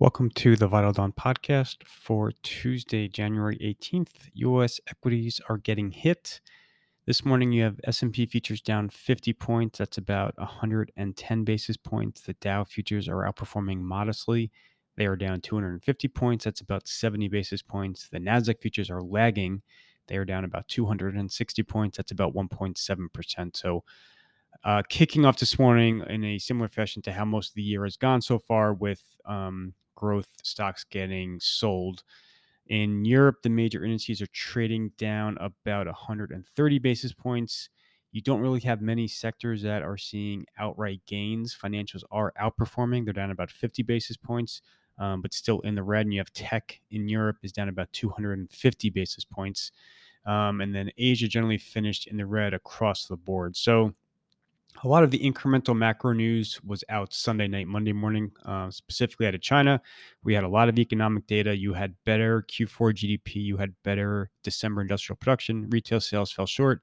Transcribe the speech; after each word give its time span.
Welcome 0.00 0.30
to 0.30 0.56
the 0.56 0.66
Vital 0.66 0.92
Dawn 0.92 1.12
podcast 1.12 1.86
for 1.86 2.32
Tuesday, 2.42 3.06
January 3.06 3.58
18th. 3.58 4.30
US 4.32 4.80
equities 4.88 5.42
are 5.46 5.58
getting 5.58 5.90
hit. 5.90 6.40
This 7.04 7.22
morning 7.22 7.52
you 7.52 7.64
have 7.64 7.78
S&P 7.84 8.24
futures 8.24 8.62
down 8.62 8.88
50 8.88 9.34
points. 9.34 9.78
That's 9.78 9.98
about 9.98 10.32
110 10.38 11.44
basis 11.44 11.76
points. 11.76 12.22
The 12.22 12.32
Dow 12.32 12.64
futures 12.64 13.10
are 13.10 13.30
outperforming 13.30 13.82
modestly. 13.82 14.50
They 14.96 15.04
are 15.04 15.16
down 15.16 15.42
250 15.42 16.08
points. 16.08 16.46
That's 16.46 16.62
about 16.62 16.88
70 16.88 17.28
basis 17.28 17.60
points. 17.60 18.08
The 18.08 18.20
Nasdaq 18.20 18.62
futures 18.62 18.88
are 18.88 19.02
lagging. 19.02 19.60
They 20.08 20.16
are 20.16 20.24
down 20.24 20.44
about 20.44 20.66
260 20.68 21.62
points. 21.64 21.98
That's 21.98 22.10
about 22.10 22.34
1.7%. 22.34 23.54
So 23.54 23.84
uh, 24.64 24.82
kicking 24.88 25.26
off 25.26 25.38
this 25.38 25.58
morning 25.58 26.02
in 26.08 26.24
a 26.24 26.38
similar 26.38 26.68
fashion 26.68 27.02
to 27.02 27.12
how 27.12 27.26
most 27.26 27.50
of 27.50 27.54
the 27.56 27.62
year 27.62 27.84
has 27.84 27.98
gone 27.98 28.22
so 28.22 28.38
far, 28.38 28.72
with 28.72 29.02
um, 29.26 29.74
growth 30.00 30.30
stocks 30.42 30.82
getting 30.82 31.38
sold. 31.40 32.02
In 32.66 33.04
Europe, 33.04 33.42
the 33.42 33.50
major 33.50 33.84
indices 33.84 34.22
are 34.22 34.28
trading 34.28 34.92
down 34.96 35.36
about 35.40 35.86
130 35.86 36.78
basis 36.78 37.12
points. 37.12 37.68
You 38.12 38.22
don't 38.22 38.40
really 38.40 38.60
have 38.60 38.80
many 38.80 39.06
sectors 39.06 39.62
that 39.62 39.82
are 39.82 39.98
seeing 39.98 40.46
outright 40.58 41.02
gains. 41.06 41.54
Financials 41.54 42.02
are 42.10 42.32
outperforming, 42.40 43.04
they're 43.04 43.12
down 43.12 43.30
about 43.30 43.50
50 43.50 43.82
basis 43.82 44.16
points, 44.16 44.62
um, 44.98 45.20
but 45.20 45.34
still 45.34 45.60
in 45.60 45.74
the 45.74 45.82
red. 45.82 46.06
And 46.06 46.14
you 46.14 46.20
have 46.20 46.32
tech 46.32 46.80
in 46.90 47.08
Europe 47.08 47.36
is 47.42 47.52
down 47.52 47.68
about 47.68 47.92
250 47.92 48.90
basis 48.90 49.24
points. 49.24 49.70
Um, 50.24 50.62
and 50.62 50.74
then 50.74 50.90
Asia 50.96 51.28
generally 51.28 51.58
finished 51.58 52.06
in 52.06 52.16
the 52.16 52.26
red 52.26 52.54
across 52.54 53.06
the 53.06 53.16
board. 53.16 53.56
So, 53.56 53.94
a 54.82 54.88
lot 54.88 55.04
of 55.04 55.10
the 55.10 55.18
incremental 55.18 55.76
macro 55.76 56.12
news 56.12 56.58
was 56.64 56.82
out 56.88 57.12
Sunday 57.12 57.48
night, 57.48 57.66
Monday 57.66 57.92
morning, 57.92 58.30
uh, 58.44 58.70
specifically 58.70 59.26
out 59.26 59.34
of 59.34 59.40
China. 59.40 59.80
We 60.24 60.34
had 60.34 60.44
a 60.44 60.48
lot 60.48 60.68
of 60.68 60.78
economic 60.78 61.26
data. 61.26 61.56
You 61.56 61.74
had 61.74 61.94
better 62.04 62.42
Q4 62.48 62.94
GDP, 62.94 63.36
you 63.36 63.56
had 63.58 63.74
better 63.84 64.30
December 64.42 64.80
industrial 64.80 65.16
production. 65.16 65.68
Retail 65.70 66.00
sales 66.00 66.32
fell 66.32 66.46
short. 66.46 66.82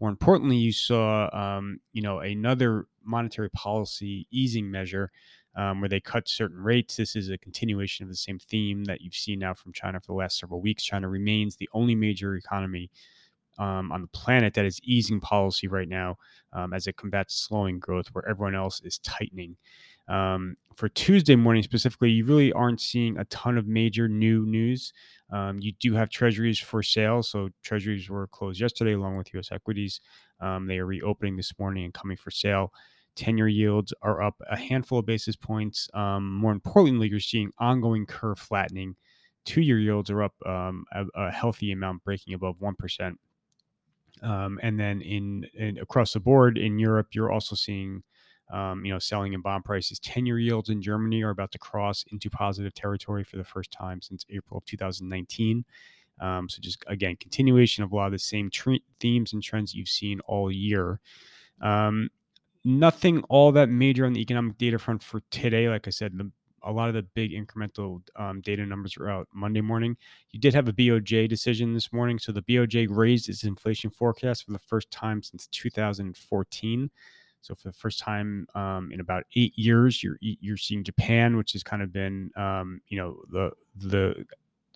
More 0.00 0.10
importantly, 0.10 0.56
you 0.56 0.72
saw, 0.72 1.28
um, 1.32 1.78
you 1.92 2.02
know, 2.02 2.20
another 2.20 2.86
monetary 3.04 3.50
policy 3.50 4.26
easing 4.30 4.70
measure 4.70 5.10
um, 5.56 5.80
where 5.80 5.88
they 5.88 6.00
cut 6.00 6.28
certain 6.28 6.58
rates. 6.58 6.96
This 6.96 7.16
is 7.16 7.28
a 7.28 7.38
continuation 7.38 8.04
of 8.04 8.10
the 8.10 8.16
same 8.16 8.38
theme 8.38 8.84
that 8.84 9.00
you've 9.00 9.14
seen 9.14 9.40
now 9.40 9.54
from 9.54 9.72
China 9.72 10.00
for 10.00 10.06
the 10.08 10.14
last 10.14 10.38
several 10.38 10.60
weeks. 10.60 10.82
China 10.82 11.08
remains 11.08 11.56
the 11.56 11.68
only 11.72 11.94
major 11.94 12.36
economy 12.36 12.90
um, 13.58 13.92
on 13.92 14.02
the 14.02 14.08
planet 14.08 14.54
that 14.54 14.64
is 14.64 14.80
easing 14.82 15.20
policy 15.20 15.68
right 15.68 15.88
now 15.88 16.16
um, 16.52 16.72
as 16.72 16.86
it 16.86 16.96
combats 16.96 17.34
slowing 17.34 17.78
growth 17.78 18.08
where 18.12 18.28
everyone 18.28 18.54
else 18.54 18.80
is 18.82 18.98
tightening. 18.98 19.56
Um, 20.08 20.56
for 20.74 20.88
Tuesday 20.88 21.36
morning 21.36 21.62
specifically, 21.62 22.10
you 22.10 22.24
really 22.24 22.52
aren't 22.52 22.80
seeing 22.80 23.16
a 23.18 23.24
ton 23.26 23.56
of 23.56 23.66
major 23.66 24.08
new 24.08 24.44
news. 24.46 24.92
Um, 25.30 25.58
you 25.60 25.72
do 25.78 25.94
have 25.94 26.10
treasuries 26.10 26.58
for 26.58 26.82
sale. 26.82 27.22
So, 27.22 27.50
treasuries 27.62 28.10
were 28.10 28.26
closed 28.26 28.60
yesterday 28.60 28.92
along 28.92 29.16
with 29.16 29.32
US 29.34 29.52
equities. 29.52 30.00
Um, 30.40 30.66
they 30.66 30.78
are 30.78 30.86
reopening 30.86 31.36
this 31.36 31.52
morning 31.58 31.84
and 31.84 31.94
coming 31.94 32.16
for 32.16 32.30
sale. 32.30 32.72
10 33.16 33.36
year 33.36 33.48
yields 33.48 33.92
are 34.02 34.22
up 34.22 34.36
a 34.50 34.56
handful 34.56 34.98
of 34.98 35.06
basis 35.06 35.36
points. 35.36 35.88
Um, 35.94 36.34
more 36.34 36.52
importantly, 36.52 37.08
you're 37.08 37.20
seeing 37.20 37.50
ongoing 37.58 38.06
curve 38.06 38.38
flattening. 38.38 38.96
Two 39.44 39.60
year 39.60 39.78
yields 39.78 40.10
are 40.10 40.22
up 40.22 40.34
a, 40.44 40.72
a 41.14 41.30
healthy 41.30 41.72
amount, 41.72 42.04
breaking 42.04 42.34
above 42.34 42.56
1%. 42.58 43.16
Um, 44.22 44.58
and 44.62 44.78
then 44.78 45.00
in, 45.00 45.46
in, 45.54 45.78
across 45.78 46.12
the 46.12 46.20
board 46.20 46.56
in 46.58 46.78
Europe, 46.78 47.08
you're 47.12 47.32
also 47.32 47.56
seeing, 47.56 48.02
um, 48.52 48.84
you 48.84 48.92
know, 48.92 48.98
selling 48.98 49.34
and 49.34 49.42
bond 49.42 49.64
prices. 49.64 49.98
Ten-year 49.98 50.38
yields 50.38 50.68
in 50.68 50.80
Germany 50.80 51.22
are 51.22 51.30
about 51.30 51.52
to 51.52 51.58
cross 51.58 52.04
into 52.12 52.30
positive 52.30 52.74
territory 52.74 53.24
for 53.24 53.36
the 53.36 53.44
first 53.44 53.72
time 53.72 54.00
since 54.00 54.24
April 54.30 54.58
of 54.58 54.64
2019. 54.64 55.64
Um, 56.20 56.48
so 56.48 56.58
just 56.60 56.84
again, 56.86 57.16
continuation 57.16 57.82
of 57.82 57.92
a 57.92 57.96
lot 57.96 58.06
of 58.06 58.12
the 58.12 58.18
same 58.18 58.50
tre- 58.50 58.82
themes 59.00 59.32
and 59.32 59.42
trends 59.42 59.74
you've 59.74 59.88
seen 59.88 60.20
all 60.20 60.52
year. 60.52 61.00
Um, 61.60 62.10
nothing 62.64 63.22
all 63.28 63.50
that 63.52 63.68
major 63.68 64.06
on 64.06 64.12
the 64.12 64.20
economic 64.20 64.56
data 64.58 64.78
front 64.78 65.02
for 65.02 65.20
today. 65.30 65.68
Like 65.68 65.86
I 65.86 65.90
said, 65.90 66.16
the 66.16 66.30
a 66.64 66.72
lot 66.72 66.88
of 66.88 66.94
the 66.94 67.02
big 67.02 67.32
incremental 67.32 68.02
um, 68.16 68.40
data 68.40 68.64
numbers 68.64 68.96
were 68.96 69.10
out 69.10 69.28
Monday 69.32 69.60
morning. 69.60 69.96
You 70.30 70.40
did 70.40 70.54
have 70.54 70.68
a 70.68 70.72
BOJ 70.72 71.28
decision 71.28 71.74
this 71.74 71.92
morning. 71.92 72.18
So 72.18 72.32
the 72.32 72.42
BOJ 72.42 72.88
raised 72.90 73.28
its 73.28 73.44
inflation 73.44 73.90
forecast 73.90 74.44
for 74.44 74.52
the 74.52 74.58
first 74.58 74.90
time 74.90 75.22
since 75.22 75.46
2014. 75.48 76.90
So 77.42 77.54
for 77.56 77.68
the 77.68 77.74
first 77.74 77.98
time 77.98 78.46
um, 78.54 78.90
in 78.92 79.00
about 79.00 79.24
eight 79.34 79.52
years, 79.58 80.02
you're 80.02 80.16
you're 80.20 80.56
seeing 80.56 80.84
Japan, 80.84 81.36
which 81.36 81.52
has 81.52 81.62
kind 81.64 81.82
of 81.82 81.92
been 81.92 82.30
um, 82.36 82.80
you 82.86 82.96
know 82.96 83.20
the 83.30 83.50
the 83.76 84.24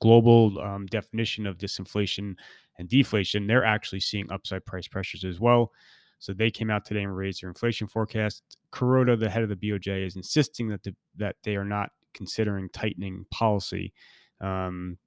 global 0.00 0.60
um, 0.60 0.86
definition 0.86 1.46
of 1.46 1.56
disinflation 1.56 2.34
and 2.78 2.88
deflation. 2.88 3.46
They're 3.46 3.64
actually 3.64 4.00
seeing 4.00 4.30
upside 4.30 4.66
price 4.66 4.88
pressures 4.88 5.24
as 5.24 5.38
well. 5.38 5.72
So 6.18 6.32
they 6.32 6.50
came 6.50 6.70
out 6.70 6.84
today 6.84 7.02
and 7.02 7.16
raised 7.16 7.42
their 7.42 7.48
inflation 7.48 7.86
forecast. 7.86 8.42
Kuroda, 8.72 9.18
the 9.18 9.30
head 9.30 9.42
of 9.42 9.48
the 9.48 9.56
BOJ, 9.56 10.06
is 10.06 10.16
insisting 10.16 10.68
that 10.68 10.82
the, 10.82 10.94
that 11.16 11.36
they 11.44 11.56
are 11.56 11.64
not 11.64 11.90
considering 12.14 12.68
tightening 12.70 13.24
policy, 13.30 13.92
um, 14.40 14.98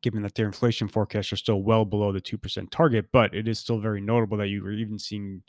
given 0.00 0.22
that 0.22 0.34
their 0.34 0.46
inflation 0.46 0.88
forecasts 0.88 1.32
are 1.32 1.36
still 1.36 1.62
well 1.62 1.84
below 1.84 2.12
the 2.12 2.20
two 2.20 2.38
percent 2.38 2.70
target. 2.70 3.06
But 3.12 3.34
it 3.34 3.46
is 3.46 3.58
still 3.58 3.78
very 3.78 4.00
notable 4.00 4.38
that 4.38 4.48
you 4.48 4.62
were 4.62 4.72
even 4.72 4.98
seeing 4.98 5.42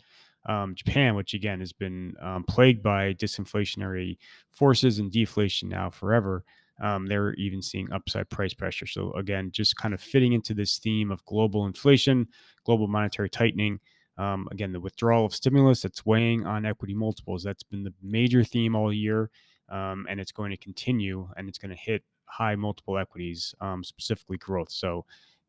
um, 0.48 0.76
Japan, 0.76 1.16
which 1.16 1.34
again 1.34 1.60
has 1.60 1.72
been 1.72 2.16
um, 2.22 2.44
plagued 2.44 2.84
by 2.84 3.14
disinflationary 3.14 4.18
forces 4.52 5.00
and 5.00 5.12
deflation 5.12 5.70
now 5.70 5.90
forever. 5.90 6.44
Um, 6.82 7.06
they're 7.06 7.34
even 7.36 7.62
seeing 7.62 7.92
upside 7.94 8.30
price 8.30 8.54
pressure. 8.54 8.88
So 8.88 9.14
again, 9.14 9.52
just 9.52 9.78
kind 9.78 9.94
of 9.94 10.02
fitting 10.02 10.34
into 10.34 10.54
this 10.54 10.80
theme 10.80 11.12
of 11.12 11.24
global 11.26 11.66
inflation, 11.66 12.28
global 12.66 12.88
monetary 12.88 13.30
tightening. 13.30 13.80
Um, 14.18 14.48
again, 14.52 14.72
the 14.72 14.80
withdrawal 14.80 15.26
of 15.26 15.34
stimulus 15.34 15.82
that's 15.82 16.06
weighing 16.06 16.46
on 16.46 16.66
equity 16.66 16.94
multiples. 16.94 17.44
That's 17.44 17.64
been 17.64 17.84
the 17.84 17.94
major 18.02 18.44
theme 18.44 18.76
all 18.76 18.94
year, 18.94 19.30
um, 19.70 20.06
and 20.10 20.20
it's 20.20 20.32
going 20.32 20.52
to 20.52 20.58
continue, 20.58 21.28
and 21.36 21.50
it's 21.50 21.58
going 21.58 21.72
to 21.72 21.78
hit 21.78 22.04
high 22.26 22.56
multiple 22.56 22.98
equities, 22.98 23.54
um, 23.62 23.84
specifically 23.84 24.38
growth. 24.38 24.72
So, 24.72 25.06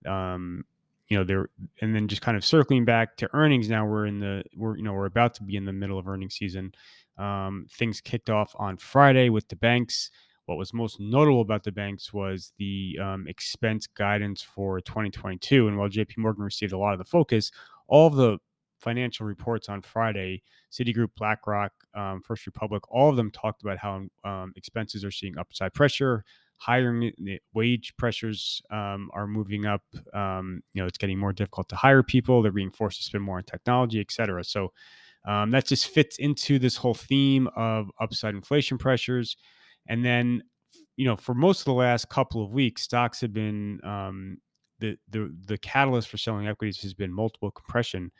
um, 0.06 0.64
you 1.08 1.18
know, 1.18 1.24
there, 1.24 1.48
and 1.82 1.94
then 1.94 2.08
just 2.08 2.22
kind 2.22 2.36
of 2.36 2.44
circling 2.44 2.84
back 2.84 3.16
to 3.18 3.28
earnings. 3.34 3.68
Now 3.68 3.86
we're 3.86 4.06
in 4.06 4.20
the, 4.20 4.42
we're 4.56 4.76
you 4.76 4.82
know, 4.82 4.92
we're 4.92 5.06
about 5.06 5.34
to 5.34 5.42
be 5.42 5.56
in 5.56 5.66
the 5.66 5.72
middle 5.72 5.98
of 5.98 6.08
earnings 6.08 6.34
season. 6.34 6.72
Um, 7.18 7.66
things 7.70 8.00
kicked 8.00 8.30
off 8.30 8.54
on 8.58 8.76
Friday 8.78 9.28
with 9.28 9.48
the 9.48 9.56
banks. 9.56 10.10
What 10.46 10.58
was 10.58 10.74
most 10.74 11.00
notable 11.00 11.40
about 11.40 11.62
the 11.62 11.72
banks 11.72 12.12
was 12.12 12.52
the 12.58 12.98
um, 13.00 13.26
expense 13.28 13.86
guidance 13.86 14.42
for 14.42 14.80
2022. 14.80 15.68
And 15.68 15.78
while 15.78 15.88
JP 15.88 16.18
Morgan 16.18 16.44
received 16.44 16.72
a 16.72 16.78
lot 16.78 16.92
of 16.92 16.98
the 16.98 17.04
focus, 17.04 17.50
all 17.88 18.06
of 18.06 18.14
the 18.14 18.38
financial 18.84 19.26
reports 19.26 19.68
on 19.68 19.82
Friday, 19.82 20.42
Citigroup, 20.70 21.08
BlackRock, 21.16 21.72
um, 21.94 22.20
First 22.22 22.46
Republic, 22.46 22.82
all 22.90 23.08
of 23.08 23.16
them 23.16 23.30
talked 23.30 23.62
about 23.62 23.78
how 23.78 24.06
um, 24.24 24.52
expenses 24.56 25.04
are 25.04 25.10
seeing 25.10 25.38
upside 25.38 25.72
pressure, 25.72 26.24
hiring 26.58 27.10
wage 27.54 27.94
pressures 27.96 28.62
um, 28.70 29.10
are 29.12 29.26
moving 29.26 29.66
up. 29.66 29.82
Um, 30.12 30.62
you 30.72 30.80
know, 30.80 30.86
it's 30.86 30.98
getting 30.98 31.18
more 31.18 31.32
difficult 31.32 31.68
to 31.70 31.76
hire 31.76 32.02
people. 32.02 32.42
They're 32.42 32.52
being 32.52 32.70
forced 32.70 32.98
to 32.98 33.04
spend 33.04 33.24
more 33.24 33.38
on 33.38 33.44
technology, 33.44 34.00
et 34.00 34.12
cetera. 34.12 34.44
So 34.44 34.72
um, 35.26 35.50
that 35.50 35.66
just 35.66 35.88
fits 35.88 36.18
into 36.18 36.58
this 36.58 36.76
whole 36.76 36.94
theme 36.94 37.48
of 37.56 37.90
upside 38.00 38.34
inflation 38.34 38.78
pressures. 38.78 39.36
And 39.88 40.04
then, 40.04 40.42
you 40.96 41.06
know, 41.06 41.16
for 41.16 41.34
most 41.34 41.60
of 41.60 41.64
the 41.64 41.72
last 41.72 42.08
couple 42.08 42.44
of 42.44 42.52
weeks, 42.52 42.82
stocks 42.82 43.20
have 43.20 43.32
been 43.32 43.80
um, 43.84 44.38
the 44.80 44.96
the 45.08 45.34
the 45.46 45.58
catalyst 45.58 46.08
for 46.08 46.18
selling 46.18 46.46
equities 46.46 46.82
has 46.82 46.94
been 46.94 47.12
multiple 47.12 47.50
compression 47.50 48.10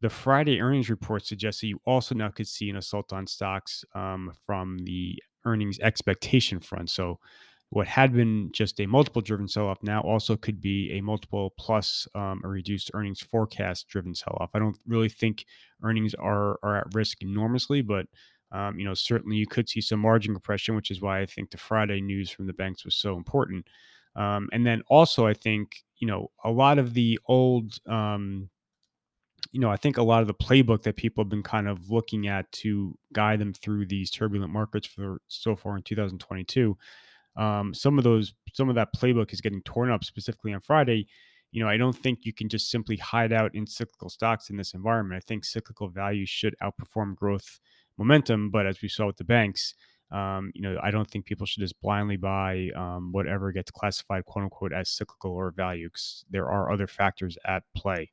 the 0.00 0.10
Friday 0.10 0.60
earnings 0.60 0.90
report 0.90 1.24
suggests 1.24 1.60
that 1.62 1.68
you 1.68 1.80
also 1.86 2.14
now 2.14 2.28
could 2.28 2.48
see 2.48 2.68
an 2.70 2.76
assault 2.76 3.12
on 3.12 3.26
stocks 3.26 3.84
um, 3.94 4.32
from 4.44 4.78
the 4.80 5.22
earnings 5.44 5.78
expectation 5.80 6.60
front. 6.60 6.90
So, 6.90 7.18
what 7.70 7.88
had 7.88 8.12
been 8.12 8.50
just 8.52 8.78
a 8.80 8.86
multiple 8.86 9.20
driven 9.20 9.48
sell 9.48 9.66
off 9.66 9.82
now 9.82 10.00
also 10.02 10.36
could 10.36 10.60
be 10.60 10.92
a 10.92 11.00
multiple 11.00 11.52
plus 11.58 12.06
um, 12.14 12.40
a 12.44 12.48
reduced 12.48 12.92
earnings 12.94 13.20
forecast 13.20 13.88
driven 13.88 14.14
sell 14.14 14.36
off. 14.40 14.50
I 14.54 14.60
don't 14.60 14.78
really 14.86 15.08
think 15.08 15.44
earnings 15.82 16.14
are 16.14 16.58
are 16.62 16.76
at 16.76 16.94
risk 16.94 17.22
enormously, 17.22 17.82
but 17.82 18.06
um, 18.52 18.78
you 18.78 18.84
know 18.84 18.94
certainly 18.94 19.36
you 19.36 19.46
could 19.46 19.68
see 19.68 19.80
some 19.80 19.98
margin 20.00 20.32
compression, 20.32 20.76
which 20.76 20.90
is 20.90 21.00
why 21.00 21.20
I 21.20 21.26
think 21.26 21.50
the 21.50 21.58
Friday 21.58 22.00
news 22.00 22.30
from 22.30 22.46
the 22.46 22.52
banks 22.52 22.84
was 22.84 22.94
so 22.94 23.16
important. 23.16 23.66
Um, 24.14 24.48
and 24.52 24.64
then 24.64 24.82
also 24.88 25.26
I 25.26 25.34
think 25.34 25.82
you 25.98 26.06
know 26.06 26.30
a 26.44 26.50
lot 26.50 26.78
of 26.78 26.94
the 26.94 27.18
old 27.26 27.78
um, 27.88 28.48
you 29.56 29.62
know, 29.62 29.70
I 29.70 29.76
think 29.76 29.96
a 29.96 30.02
lot 30.02 30.22
of 30.22 30.28
the 30.28 30.34
playbook 30.34 30.82
that 30.82 30.96
people 30.96 31.24
have 31.24 31.30
been 31.30 31.42
kind 31.42 31.68
of 31.68 31.90
looking 31.90 32.28
at 32.28 32.50
to 32.62 32.96
guide 33.12 33.40
them 33.40 33.54
through 33.54 33.86
these 33.86 34.10
turbulent 34.10 34.52
markets 34.52 34.86
for 34.86 35.20
so 35.28 35.56
far 35.56 35.76
in 35.76 35.82
2022, 35.82 36.76
um, 37.36 37.74
some 37.74 37.98
of 37.98 38.04
those, 38.04 38.34
some 38.52 38.68
of 38.68 38.74
that 38.76 38.94
playbook 38.96 39.32
is 39.32 39.40
getting 39.40 39.62
torn 39.62 39.90
up. 39.90 40.04
Specifically 40.04 40.52
on 40.54 40.60
Friday, 40.60 41.06
you 41.52 41.62
know, 41.62 41.70
I 41.70 41.76
don't 41.78 41.96
think 41.96 42.20
you 42.24 42.32
can 42.34 42.48
just 42.48 42.70
simply 42.70 42.96
hide 42.96 43.32
out 43.32 43.54
in 43.54 43.66
cyclical 43.66 44.10
stocks 44.10 44.50
in 44.50 44.56
this 44.56 44.74
environment. 44.74 45.22
I 45.22 45.26
think 45.26 45.44
cyclical 45.44 45.88
value 45.88 46.26
should 46.26 46.54
outperform 46.62 47.16
growth 47.16 47.60
momentum, 47.98 48.50
but 48.50 48.66
as 48.66 48.82
we 48.82 48.88
saw 48.88 49.06
with 49.06 49.16
the 49.18 49.24
banks, 49.24 49.74
Um, 50.12 50.52
you 50.54 50.62
know, 50.62 50.78
I 50.88 50.92
don't 50.92 51.10
think 51.10 51.26
people 51.26 51.46
should 51.46 51.62
just 51.62 51.80
blindly 51.80 52.16
buy 52.16 52.70
um, 52.76 53.10
whatever 53.10 53.50
gets 53.52 53.72
classified 53.72 54.24
"quote 54.24 54.44
unquote" 54.44 54.72
as 54.72 54.88
cyclical 54.88 55.32
or 55.32 55.50
value 55.50 55.88
because 55.88 56.24
there 56.30 56.48
are 56.48 56.70
other 56.72 56.86
factors 56.86 57.36
at 57.44 57.64
play. 57.74 58.10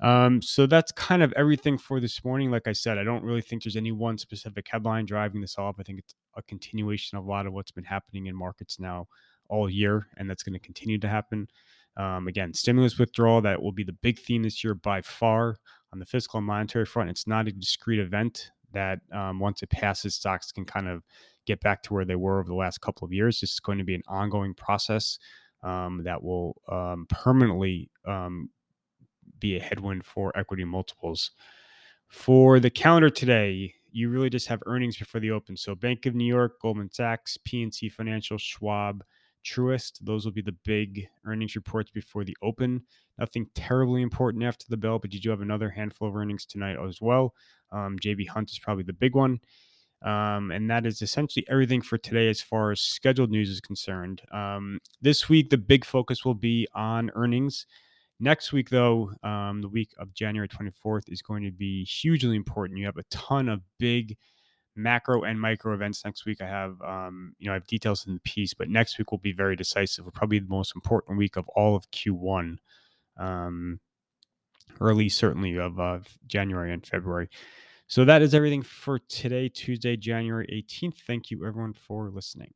Um, 0.00 0.40
so 0.40 0.66
that's 0.66 0.92
kind 0.92 1.22
of 1.22 1.32
everything 1.34 1.76
for 1.76 2.00
this 2.00 2.24
morning. 2.24 2.50
Like 2.50 2.66
I 2.66 2.72
said, 2.72 2.98
I 2.98 3.04
don't 3.04 3.22
really 3.22 3.42
think 3.42 3.62
there's 3.62 3.76
any 3.76 3.92
one 3.92 4.16
specific 4.16 4.66
headline 4.70 5.04
driving 5.04 5.40
this 5.40 5.58
off. 5.58 5.76
I 5.78 5.82
think 5.82 5.98
it's 5.98 6.14
a 6.36 6.42
continuation 6.42 7.18
of 7.18 7.26
a 7.26 7.28
lot 7.28 7.46
of 7.46 7.52
what's 7.52 7.70
been 7.70 7.84
happening 7.84 8.26
in 8.26 8.34
markets 8.34 8.78
now 8.80 9.08
all 9.48 9.68
year, 9.68 10.06
and 10.16 10.30
that's 10.30 10.42
going 10.42 10.54
to 10.54 10.58
continue 10.58 10.98
to 10.98 11.08
happen. 11.08 11.48
Um, 11.96 12.28
again, 12.28 12.54
stimulus 12.54 12.98
withdrawal, 12.98 13.42
that 13.42 13.60
will 13.60 13.72
be 13.72 13.84
the 13.84 13.92
big 13.92 14.18
theme 14.18 14.42
this 14.44 14.64
year 14.64 14.74
by 14.74 15.02
far 15.02 15.56
on 15.92 15.98
the 15.98 16.06
fiscal 16.06 16.38
and 16.38 16.46
monetary 16.46 16.86
front. 16.86 17.10
It's 17.10 17.26
not 17.26 17.48
a 17.48 17.52
discrete 17.52 17.98
event 17.98 18.52
that 18.72 19.00
um, 19.12 19.40
once 19.40 19.62
it 19.62 19.70
passes, 19.70 20.14
stocks 20.14 20.52
can 20.52 20.64
kind 20.64 20.88
of 20.88 21.02
get 21.46 21.60
back 21.60 21.82
to 21.82 21.92
where 21.92 22.04
they 22.04 22.14
were 22.14 22.38
over 22.38 22.48
the 22.48 22.54
last 22.54 22.80
couple 22.80 23.04
of 23.04 23.12
years. 23.12 23.40
This 23.40 23.52
is 23.54 23.60
going 23.60 23.78
to 23.78 23.84
be 23.84 23.96
an 23.96 24.02
ongoing 24.06 24.54
process 24.54 25.18
um, 25.62 26.02
that 26.04 26.22
will 26.22 26.60
um, 26.70 27.06
permanently 27.10 27.90
um, 28.06 28.48
be 29.40 29.56
a 29.56 29.60
headwind 29.60 30.04
for 30.04 30.36
equity 30.38 30.64
multiples. 30.64 31.32
For 32.08 32.60
the 32.60 32.70
calendar 32.70 33.10
today, 33.10 33.74
you 33.92 34.08
really 34.08 34.30
just 34.30 34.48
have 34.48 34.62
earnings 34.66 34.96
before 34.96 35.20
the 35.20 35.30
open. 35.30 35.56
So 35.56 35.74
Bank 35.74 36.06
of 36.06 36.14
New 36.14 36.24
York, 36.24 36.60
Goldman 36.60 36.90
Sachs, 36.92 37.38
PNC 37.48 37.90
Financial, 37.92 38.38
Schwab, 38.38 39.04
Truist. 39.44 39.98
Those 40.02 40.24
will 40.24 40.32
be 40.32 40.42
the 40.42 40.56
big 40.64 41.06
earnings 41.24 41.56
reports 41.56 41.90
before 41.90 42.24
the 42.24 42.36
open. 42.42 42.82
Nothing 43.18 43.46
terribly 43.54 44.02
important 44.02 44.44
after 44.44 44.66
the 44.68 44.76
bell, 44.76 44.98
but 44.98 45.12
you 45.12 45.20
do 45.20 45.30
have 45.30 45.40
another 45.40 45.70
handful 45.70 46.08
of 46.08 46.16
earnings 46.16 46.46
tonight 46.46 46.76
as 46.86 47.00
well. 47.00 47.34
Um, 47.72 47.98
JB 47.98 48.28
Hunt 48.28 48.50
is 48.50 48.58
probably 48.58 48.84
the 48.84 48.92
big 48.92 49.14
one. 49.14 49.40
Um, 50.02 50.50
and 50.50 50.70
that 50.70 50.86
is 50.86 51.02
essentially 51.02 51.44
everything 51.48 51.82
for 51.82 51.98
today 51.98 52.28
as 52.28 52.40
far 52.40 52.70
as 52.70 52.80
scheduled 52.80 53.30
news 53.30 53.50
is 53.50 53.60
concerned. 53.60 54.22
Um, 54.32 54.80
this 55.02 55.28
week, 55.28 55.50
the 55.50 55.58
big 55.58 55.84
focus 55.84 56.24
will 56.24 56.34
be 56.34 56.66
on 56.74 57.10
earnings. 57.14 57.66
Next 58.22 58.52
week, 58.52 58.68
though, 58.68 59.12
um, 59.22 59.62
the 59.62 59.68
week 59.68 59.94
of 59.98 60.12
January 60.12 60.46
24th 60.46 61.08
is 61.08 61.22
going 61.22 61.42
to 61.42 61.50
be 61.50 61.84
hugely 61.84 62.36
important. 62.36 62.78
You 62.78 62.84
have 62.84 62.98
a 62.98 63.02
ton 63.04 63.48
of 63.48 63.62
big 63.78 64.16
macro 64.76 65.22
and 65.22 65.40
micro 65.40 65.72
events 65.72 66.04
next 66.04 66.26
week. 66.26 66.42
I 66.42 66.46
have, 66.46 66.80
um, 66.82 67.34
you 67.38 67.46
know, 67.46 67.52
I 67.52 67.54
have 67.54 67.66
details 67.66 68.06
in 68.06 68.12
the 68.12 68.20
piece, 68.20 68.52
but 68.52 68.68
next 68.68 68.98
week 68.98 69.10
will 69.10 69.18
be 69.18 69.32
very 69.32 69.56
decisive. 69.56 70.04
Probably 70.12 70.38
the 70.38 70.48
most 70.48 70.74
important 70.74 71.16
week 71.16 71.36
of 71.36 71.48
all 71.56 71.74
of 71.74 71.90
Q1, 71.92 72.58
um, 73.16 73.80
or 74.78 74.90
at 74.90 74.96
least 74.96 75.16
certainly 75.16 75.58
of 75.58 75.80
uh, 75.80 76.00
January 76.26 76.74
and 76.74 76.86
February. 76.86 77.30
So 77.86 78.04
that 78.04 78.20
is 78.20 78.34
everything 78.34 78.62
for 78.62 78.98
today, 78.98 79.48
Tuesday, 79.48 79.96
January 79.96 80.46
18th. 80.52 80.98
Thank 81.06 81.30
you, 81.30 81.46
everyone, 81.46 81.72
for 81.72 82.10
listening. 82.10 82.52